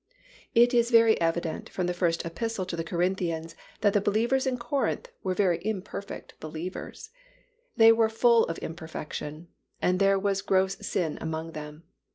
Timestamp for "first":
1.93-2.25